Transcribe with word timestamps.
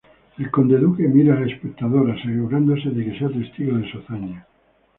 El 0.43 0.49
conde-duque 0.49 1.07
mira 1.07 1.37
al 1.37 1.47
espectador, 1.47 2.09
asegurándose 2.09 2.89
de 2.89 3.05
que 3.05 3.19
sea 3.19 3.27
testigo 3.29 3.77
de 3.77 3.91
su 3.91 3.99
hazaña. 3.99 4.47